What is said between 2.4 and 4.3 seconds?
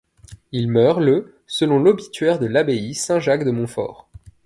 l'abbaye Saint-Jacques de Montfort.